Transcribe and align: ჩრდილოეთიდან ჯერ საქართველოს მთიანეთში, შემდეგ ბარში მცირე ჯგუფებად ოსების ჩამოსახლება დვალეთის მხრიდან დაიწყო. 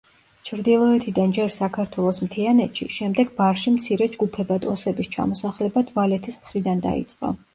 ჩრდილოეთიდან 0.49 1.33
ჯერ 1.37 1.51
საქართველოს 1.57 2.19
მთიანეთში, 2.29 2.87
შემდეგ 2.95 3.29
ბარში 3.41 3.75
მცირე 3.75 4.07
ჯგუფებად 4.15 4.67
ოსების 4.73 5.13
ჩამოსახლება 5.19 5.85
დვალეთის 5.93 6.41
მხრიდან 6.45 6.85
დაიწყო. 6.87 7.35